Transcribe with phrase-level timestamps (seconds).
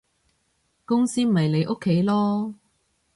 [0.83, 2.55] 公司咪你屋企囉